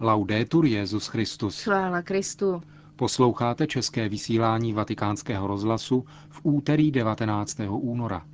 [0.00, 1.62] Laudetur Jezus Christus.
[1.62, 2.62] Chvála Kristu.
[2.96, 7.60] Posloucháte české vysílání Vatikánského rozhlasu v úterý 19.
[7.68, 8.26] února.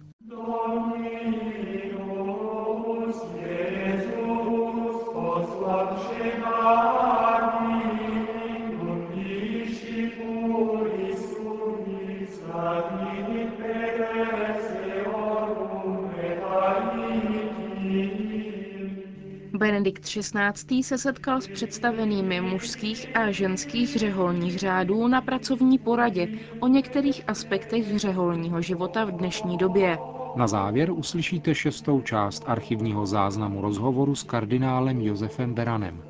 [19.59, 20.83] Benedikt XVI.
[20.83, 26.29] se setkal s představenými mužských a ženských řeholních řádů na pracovní poradě
[26.61, 29.99] o některých aspektech řeholního života v dnešní době.
[30.37, 36.02] Na závěr uslyšíte šestou část archivního záznamu rozhovoru s kardinálem Josefem Beranem.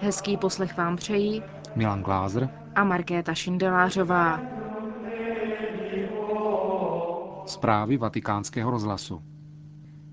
[0.00, 1.42] Hezký poslech vám přejí
[1.76, 4.40] Milan Glázer a Markéta Šindelářová.
[7.46, 9.22] Zprávy vatikánského rozhlasu.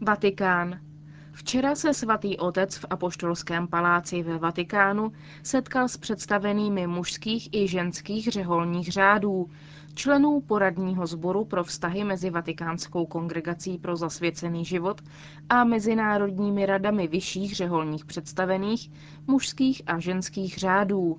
[0.01, 0.90] Vatikán.
[1.34, 5.12] Včera se svatý otec v Apoštolském paláci ve Vatikánu
[5.44, 9.49] setkal s představenými mužských i ženských řeholních řádů,
[9.93, 15.01] členů poradního sboru pro vztahy mezi Vatikánskou kongregací pro zasvěcený život
[15.49, 18.91] a mezinárodními radami vyšších řeholních představených
[19.27, 21.18] mužských a ženských řádů.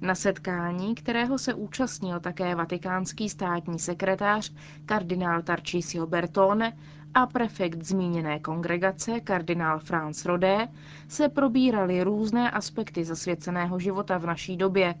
[0.00, 4.52] Na setkání, kterého se účastnil také vatikánský státní sekretář
[4.86, 6.72] kardinál Tarcisio Bertone
[7.14, 10.68] a prefekt zmíněné kongregace kardinál Franz Rodé,
[11.08, 14.94] se probíraly různé aspekty zasvěceného života v naší době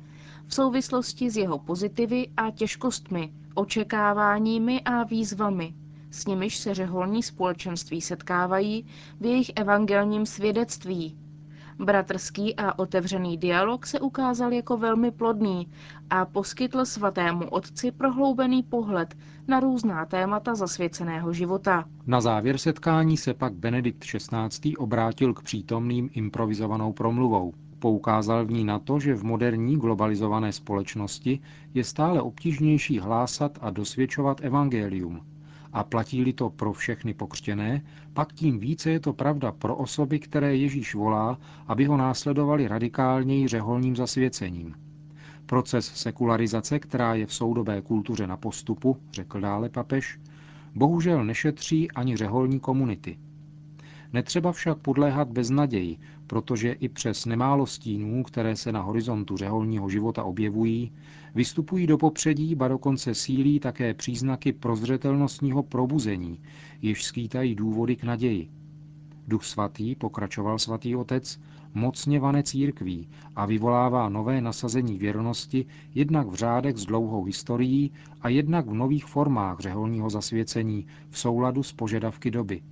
[0.46, 5.74] v souvislosti s jeho pozitivy a těžkostmi, očekáváními a výzvami,
[6.10, 8.86] s nimiž se řeholní společenství setkávají
[9.20, 11.18] v jejich evangelním svědectví,
[11.80, 15.68] Bratrský a otevřený dialog se ukázal jako velmi plodný
[16.10, 19.14] a poskytl svatému otci prohloubený pohled
[19.48, 21.84] na různá témata zasvěceného života.
[22.06, 24.76] Na závěr setkání se pak Benedikt XVI.
[24.76, 27.52] obrátil k přítomným improvizovanou promluvou.
[27.78, 31.40] Poukázal v ní na to, že v moderní globalizované společnosti
[31.74, 35.20] je stále obtížnější hlásat a dosvědčovat evangelium,
[35.72, 40.56] a platí-li to pro všechny pokřtěné, pak tím více je to pravda pro osoby, které
[40.56, 44.74] Ježíš volá, aby ho následovali radikálněji řeholním zasvěcením.
[45.46, 50.18] Proces sekularizace, která je v soudobé kultuře na postupu, řekl dále papež,
[50.74, 53.18] bohužel nešetří ani řeholní komunity.
[54.12, 60.24] Netřeba však podléhat beznaději, protože i přes nemálo stínů, které se na horizontu řeholního života
[60.24, 60.92] objevují,
[61.34, 66.40] vystupují do popředí, ba dokonce sílí také příznaky prozřetelnostního probuzení,
[66.82, 68.50] jež skýtají důvody k naději.
[69.28, 71.40] Duch svatý, pokračoval svatý otec,
[71.74, 78.28] mocně vane církví a vyvolává nové nasazení věrnosti jednak v řádech s dlouhou historií a
[78.28, 82.62] jednak v nových formách řeholního zasvěcení v souladu s požadavky doby.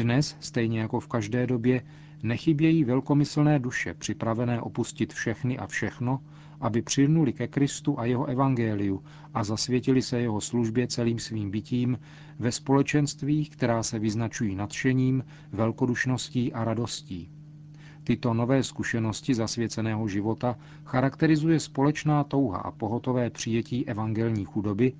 [0.00, 1.82] Dnes, stejně jako v každé době,
[2.22, 6.20] nechybějí velkomyslné duše připravené opustit všechny a všechno,
[6.60, 9.02] aby přilnuli ke Kristu a jeho evangeliu
[9.34, 11.98] a zasvětili se jeho službě celým svým bytím
[12.38, 17.30] ve společenstvích, která se vyznačují nadšením, velkodušností a radostí.
[18.04, 24.92] Tyto nové zkušenosti zasvěceného života charakterizuje společná touha a pohotové přijetí evangelní chudoby,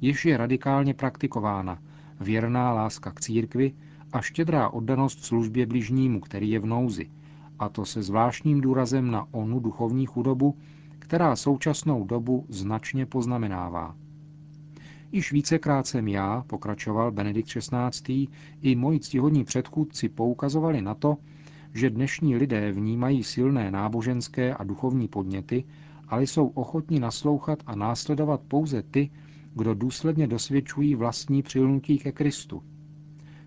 [0.00, 1.78] jež je radikálně praktikována,
[2.20, 3.72] věrná láska k církvi
[4.12, 7.10] a štědrá oddanost službě bližnímu, který je v nouzi,
[7.58, 10.56] a to se zvláštním důrazem na onu duchovní chudobu,
[10.98, 13.96] která současnou dobu značně poznamenává.
[15.12, 18.28] Již vícekrát jsem já, pokračoval Benedikt XVI.,
[18.62, 21.16] i moji ctihodní předchůdci poukazovali na to,
[21.74, 25.64] že dnešní lidé vnímají silné náboženské a duchovní podněty,
[26.08, 29.10] ale jsou ochotni naslouchat a následovat pouze ty,
[29.54, 32.62] kdo důsledně dosvědčují vlastní přilnutí ke Kristu.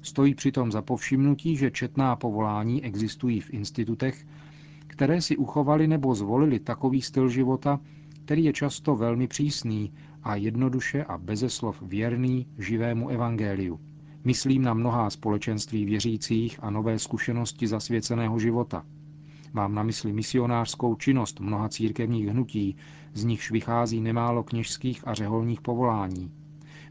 [0.01, 4.25] Stojí přitom za povšimnutí, že četná povolání existují v institutech,
[4.87, 7.79] které si uchovali nebo zvolili takový styl života,
[8.25, 13.79] který je často velmi přísný a jednoduše a beze slov věrný živému evangeliu.
[14.23, 18.83] Myslím na mnohá společenství věřících a nové zkušenosti zasvěceného života.
[19.53, 22.75] Mám na mysli misionářskou činnost mnoha církevních hnutí,
[23.13, 26.31] z nichž vychází nemálo kněžských a řeholních povolání.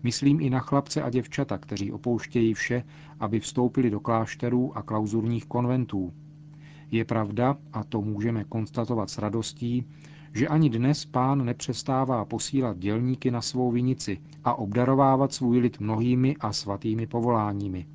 [0.02, 2.85] Myslím i na chlapce a děvčata, kteří opouštějí vše,
[3.20, 6.12] aby vstoupili do klášterů a klauzurních konventů,
[6.91, 9.87] je pravda, a to můžeme konstatovat s radostí,
[10.35, 16.37] že ani dnes pán nepřestává posílat dělníky na svou vinici a obdarovávat svůj lid mnohými
[16.41, 17.87] a svatými povoláními.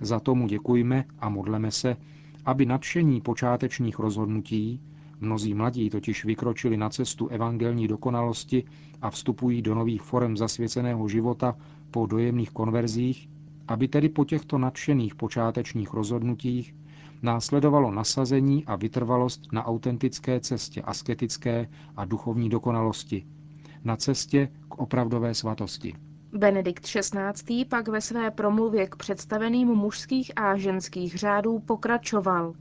[0.00, 1.96] Za tomu děkujme a modleme se,
[2.44, 4.80] aby nadšení počátečních rozhodnutí,
[5.20, 8.64] mnozí mladí totiž vykročili na cestu evangelní dokonalosti
[9.02, 11.56] a vstupují do nových forem zasvěceného života
[11.90, 13.28] po dojemných konverzích,
[13.68, 16.74] aby tedy po těchto nadšených počátečních rozhodnutích
[17.22, 23.26] Následovalo nasazení a vytrvalost na autentické cestě asketické a duchovní dokonalosti,
[23.84, 25.94] na cestě k opravdové svatosti.
[26.32, 27.64] Benedikt XVI.
[27.64, 32.54] pak ve své promluvě k představeným mužských a ženských řádů pokračoval.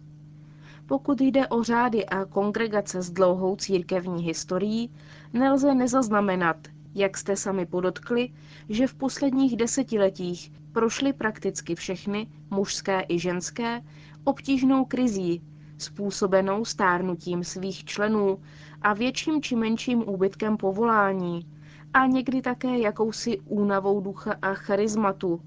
[0.87, 4.91] Pokud jde o řády a kongregace s dlouhou církevní historií,
[5.33, 6.57] nelze nezaznamenat,
[6.95, 8.29] jak jste sami podotkli,
[8.69, 13.81] že v posledních desetiletích prošly prakticky všechny, mužské i ženské,
[14.23, 15.41] obtížnou krizí,
[15.77, 18.39] způsobenou stárnutím svých členů
[18.81, 21.45] a větším či menším úbytkem povolání
[21.93, 25.41] a někdy také jakousi únavou ducha a charizmatu.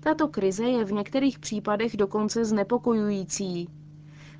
[0.00, 3.68] Tato krize je v některých případech dokonce znepokojující.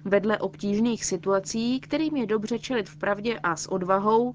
[0.09, 4.35] Vedle obtížných situací, kterým je dobře čelit v pravdě a s odvahou,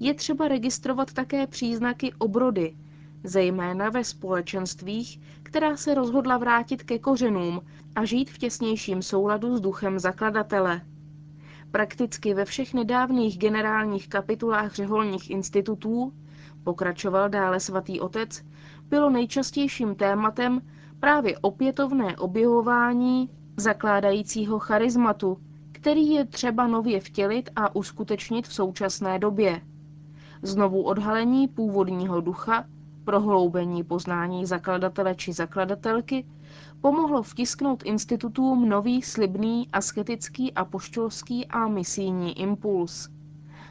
[0.00, 2.76] je třeba registrovat také příznaky obrody,
[3.24, 7.60] zejména ve společenstvích, která se rozhodla vrátit ke kořenům
[7.94, 10.80] a žít v těsnějším souladu s duchem zakladatele.
[11.70, 16.12] Prakticky ve všech nedávných generálních kapitulách řeholních institutů,
[16.64, 18.44] pokračoval dále svatý otec,
[18.88, 20.60] bylo nejčastějším tématem
[21.00, 25.38] právě opětovné objevování zakládajícího charizmatu,
[25.72, 29.60] který je třeba nově vtělit a uskutečnit v současné době.
[30.42, 32.64] Znovu odhalení původního ducha,
[33.04, 36.24] prohloubení poznání zakladatele či zakladatelky,
[36.80, 43.08] pomohlo vtisknout institutům nový slibný asketický apoštolský a misijní impuls,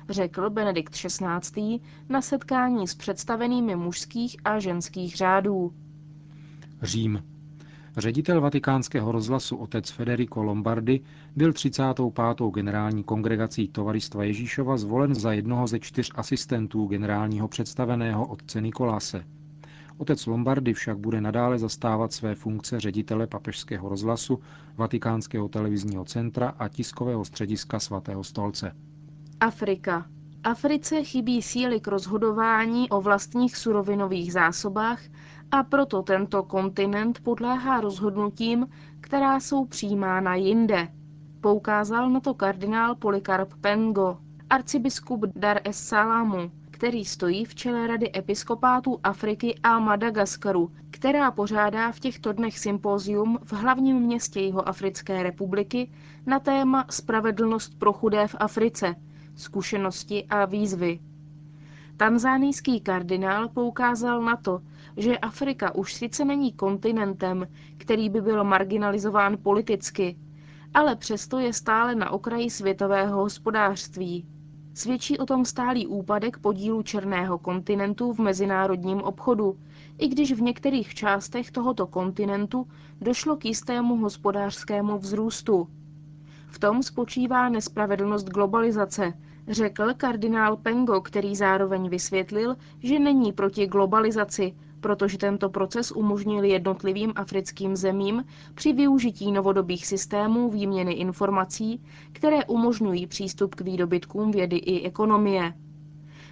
[0.09, 1.79] řekl Benedikt XVI.
[2.09, 5.73] na setkání s představenými mužských a ženských řádů.
[6.81, 7.30] Řím.
[7.97, 11.01] Ředitel vatikánského rozhlasu otec Federico Lombardi
[11.35, 12.15] byl 35.
[12.53, 19.25] generální kongregací Tovaristva Ježíšova zvolen za jednoho ze čtyř asistentů generálního představeného otce Nikoláse.
[19.97, 24.39] Otec Lombardy však bude nadále zastávat své funkce ředitele papežského rozhlasu,
[24.77, 28.75] Vatikánského televizního centra a tiskového střediska svatého stolce.
[29.39, 30.05] Afrika.
[30.43, 35.01] Africe chybí síly k rozhodování o vlastních surovinových zásobách
[35.51, 38.67] a proto tento kontinent podléhá rozhodnutím,
[39.01, 40.87] která jsou přijímána jinde.
[41.41, 44.17] Poukázal na to kardinál Polikarp Pengo,
[44.49, 51.91] arcibiskup Dar es Salamu, který stojí v čele Rady episkopátů Afriky a Madagaskaru, která pořádá
[51.91, 55.91] v těchto dnech sympózium v hlavním městě jeho Africké republiky
[56.25, 58.95] na téma Spravedlnost pro chudé v Africe,
[59.35, 60.99] zkušenosti a výzvy.
[61.97, 64.61] Tanzánijský kardinál poukázal na to,
[64.97, 67.47] že Afrika už sice není kontinentem,
[67.77, 70.17] který by byl marginalizován politicky,
[70.73, 74.25] ale přesto je stále na okraji světového hospodářství.
[74.73, 79.57] Svědčí o tom stálý úpadek podílu černého kontinentu v mezinárodním obchodu,
[79.97, 82.67] i když v některých částech tohoto kontinentu
[83.01, 85.67] došlo k jistému hospodářskému vzrůstu.
[86.47, 89.13] V tom spočívá nespravedlnost globalizace,
[89.47, 97.13] řekl kardinál Pengo, který zároveň vysvětlil, že není proti globalizaci, protože tento proces umožnil jednotlivým
[97.15, 98.23] africkým zemím
[98.55, 101.81] při využití novodobých systémů výměny informací,
[102.11, 105.53] které umožňují přístup k výdobytkům vědy i ekonomie.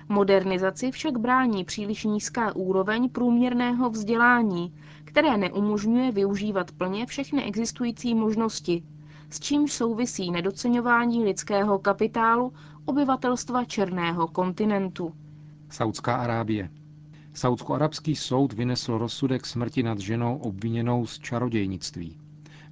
[0.10, 4.74] Modernizaci však brání příliš nízká úroveň průměrného vzdělání,
[5.06, 8.84] které neumožňuje využívat plně všechny existující možnosti,
[9.30, 12.54] s čímž souvisí nedoceňování lidského kapitálu
[12.86, 15.14] obyvatelstva černého kontinentu.
[15.70, 16.70] Saudská Arábie.
[17.40, 22.18] Saudsko-arabský soud vynesl rozsudek smrti nad ženou obviněnou z čarodějnictví.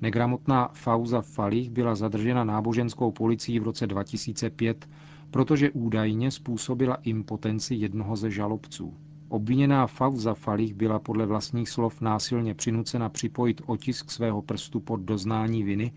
[0.02, 4.90] Negramotná Fauza Falih byla zadržena náboženskou policií v roce 2005,
[5.32, 8.94] protože údajně způsobila impotenci jednoho ze žalobců.
[9.30, 15.64] Obviněná Fauza Falih byla podle vlastních slov násilně přinucena připojit otisk svého prstu pod doznání
[15.64, 15.92] viny,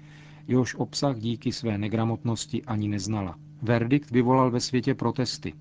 [0.48, 3.38] jehož obsah díky své negramotnosti ani neznala.
[3.62, 5.52] Verdikt vyvolal ve světě protesty.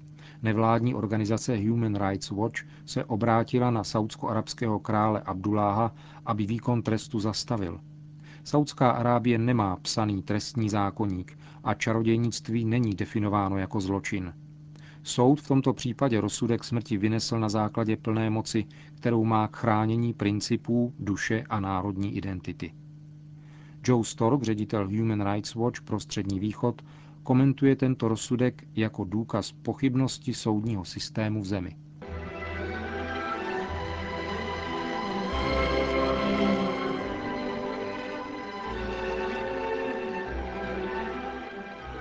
[0.44, 7.80] Nevládní organizace Human Rights Watch se obrátila na saudsko-arabského krále Abdulláha, aby výkon trestu zastavil.
[8.44, 14.34] Saudská Arábie nemá psaný trestní zákoník a čarodějnictví není definováno jako zločin.
[15.04, 18.66] Soud v tomto případě rozsudek smrti vynesl na základě plné moci,
[18.96, 22.74] kterou má k chránění principů, duše a národní identity.
[23.88, 26.82] Joe Stork, ředitel Human Rights Watch pro Střední východ,
[27.30, 31.76] komentuje tento rozsudek jako důkaz pochybnosti soudního systému v zemi.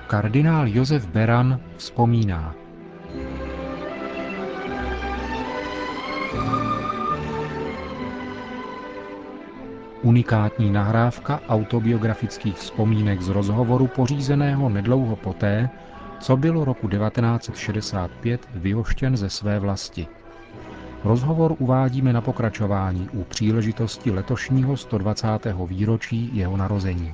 [0.06, 2.67] Kardinál Josef Beran vzpomíná.
[10.08, 15.70] Unikátní nahrávka autobiografických vzpomínek z rozhovoru pořízeného nedlouho poté,
[16.20, 20.06] co bylo roku 1965 vyhoštěn ze své vlasti.
[21.04, 25.26] Rozhovor uvádíme na pokračování u příležitosti letošního 120.
[25.66, 27.12] výročí jeho narození.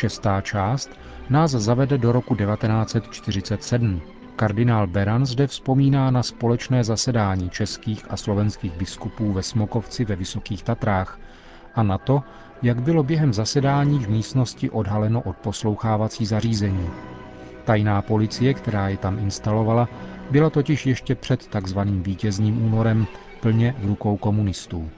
[0.00, 0.90] Šestá část
[1.30, 4.00] nás zavede do roku 1947.
[4.36, 10.62] Kardinál Beran zde vzpomíná na společné zasedání českých a slovenských biskupů ve Smokovci ve Vysokých
[10.62, 11.20] Tatrách
[11.74, 12.22] a na to,
[12.62, 16.90] jak bylo během zasedání v místnosti odhaleno odposlouchávací zařízení.
[17.64, 19.88] Tajná policie, která je tam instalovala,
[20.30, 23.06] byla totiž ještě před takzvaným vítězným únorem
[23.40, 24.90] plně v rukou komunistů.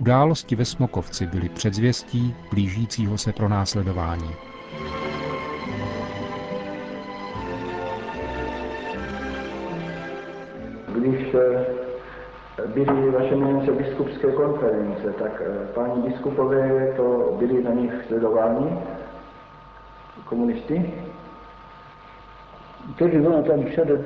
[0.00, 4.30] Události ve Smokovci byly předzvěstí blížícího se pronásledování.
[10.94, 11.66] Když eh,
[12.66, 18.78] byly vaše jmenence biskupské konference, tak eh, páni biskupové to byli na nich sledováni,
[20.24, 20.99] komunisti?
[23.00, 23.96] Takže ono tam všade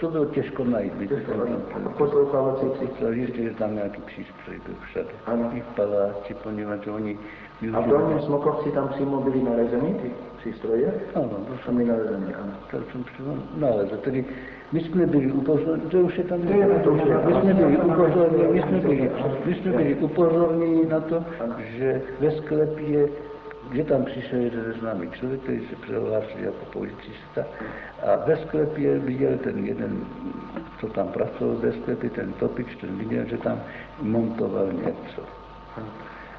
[0.00, 0.92] to bylo těžko najít.
[1.98, 3.18] Poslouchávací přístroj.
[3.18, 5.08] Ještě, že tam nějaký přístroj byl všade.
[5.26, 5.50] Ano.
[5.54, 7.18] I v paláci, poněvadž oni
[7.74, 10.94] A v Dolním Smokovci tam přímo byly nalezeny ty přístroje?
[11.14, 12.52] Ano, to Tam byly nalezeny, ano.
[12.70, 13.96] to jsem přímo nalezl.
[13.96, 14.24] Tedy
[14.72, 17.16] my jsme byli upozorněni, to už je tam, To je, to už je.
[17.26, 19.10] my jsme byli upozorněni, my jsme byli,
[19.44, 21.24] my jsme byli upozorněni na to,
[21.76, 23.08] že ve sklepě
[23.72, 27.44] že tam přišel jeden známý člověk, který se přihlásil jako policista
[28.02, 30.00] a ve sklepě viděl ten jeden,
[30.80, 33.60] co tam pracoval ve sklepě, ten topič, ten viděl, že tam
[34.00, 35.22] montoval něco.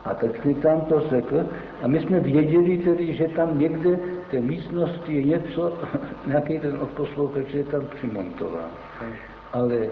[0.05, 1.45] A tak mi tam to řekl
[1.81, 3.95] a my jsme věděli tedy, že tam někde
[4.27, 5.77] v té místnosti je něco,
[6.27, 8.69] nějaký ten odposlouchač je tam přimontován.
[9.53, 9.87] Ale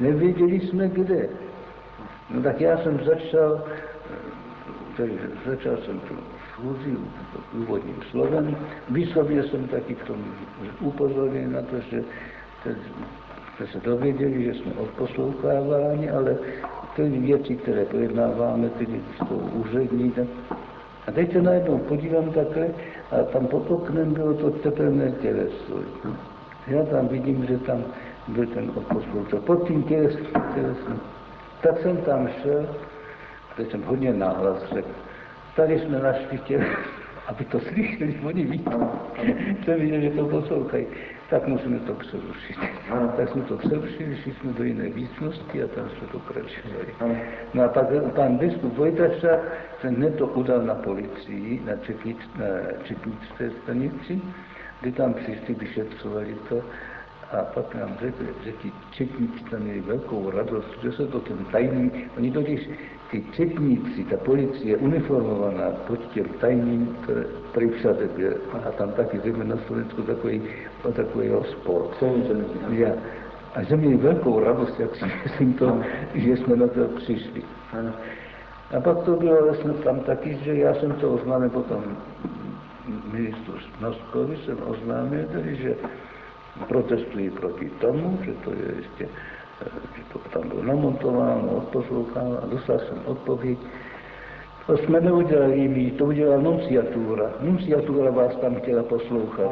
[0.00, 1.28] nevěděli jsme kde.
[2.30, 3.64] No tak já jsem začal,
[4.96, 6.14] tedy začal jsem tu
[6.60, 6.96] schůzi
[7.58, 8.56] úvodním slovem.
[8.90, 10.24] Výslovně jsem taky k tomu
[10.80, 12.04] upozornil na to, že
[13.56, 16.36] jsme se dověděli, že jsme odposloucháváni, ale
[16.96, 20.14] ty věci, které pojednáváme, tedy jsou úřední.
[21.06, 22.66] A teď se najednou podívám takhle
[23.10, 25.74] a tam pod oknem bylo to tepelné těleso.
[26.66, 27.84] Já tam vidím, že tam
[28.28, 29.40] byl ten odposlouchač.
[29.46, 31.00] Pod tím tělesem.
[31.62, 32.66] Tak jsem tam šel,
[33.56, 34.88] teď jsem hodně nahlas řekl,
[35.56, 36.66] tady jsme našli tě,
[37.26, 38.68] aby to slyšeli oni víc.
[39.64, 40.86] Jsem viděl, že to poslouchají.
[41.30, 42.56] Tak musíme to přerušit.
[43.16, 47.16] Tak jsme to přerušili, šli jsme do jiné místnosti a tam jsme pokračovali.
[47.54, 49.38] No a pak pan biskup Vojtaša
[49.80, 52.46] se hned to udal na policii, na, četnic, na
[52.84, 54.20] četnické stanici,
[54.80, 56.62] kdy tam přišli, vyšetřovali to
[57.36, 61.92] pak nám řekli, že ti četníci tam měli velkou radost, že se to ten tajný,
[62.16, 62.70] oni totiž
[63.10, 66.96] ty četníci, ta policie uniformovaná pod těm tajným,
[67.50, 68.34] který všade byl,
[68.66, 70.42] a tam taky zejména na Slovensku takový,
[70.92, 72.04] takový sport.
[72.68, 72.92] Ja.
[73.54, 75.80] A že měli velkou radost, jak si myslím to,
[76.14, 77.42] že jsme na to přišli.
[78.76, 81.84] A pak to bylo vlastně tam taky, že já jsem to oznámil potom
[83.12, 85.76] ministru Noskovi, jsem oznámil tedy, že
[86.68, 89.08] protestují proti tomu, že to je ještě,
[89.96, 93.58] že to tam bylo namontováno, odposloucháno a dostal jsem odpověď.
[94.66, 97.30] To jsme neudělali my, to udělala nunciatura.
[97.40, 99.50] Nunciatura vás tam chtěla poslouchat.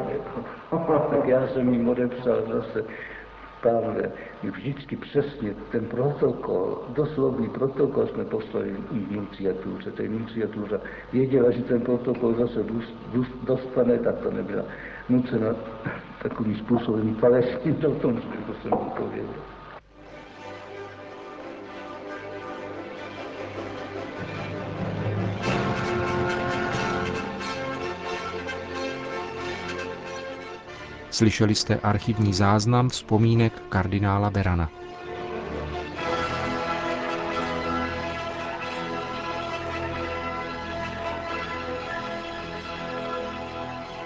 [1.09, 2.85] Tak já jsem jim odepsal zase,
[3.61, 4.11] Pavle,
[4.43, 8.75] my vždycky přesně ten protokol, doslovný protokol jsme poslali
[9.11, 9.91] nunciatuře.
[9.91, 10.79] Tej nunciatura
[11.13, 12.65] věděla, že ten protokol zase
[13.43, 14.63] dostane, tak to nebyla
[15.09, 15.55] nucena
[16.23, 19.35] takovým způsobem falešný, to v tom smyslu jsem odpověděl.
[31.11, 34.78] Slyšeli jste archivní záznam vzpomínek kardinála Berana.